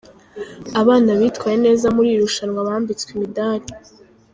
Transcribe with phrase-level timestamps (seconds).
[0.81, 3.67] Abana bitwaye neza muri iri rushanwa bambitswe imidari.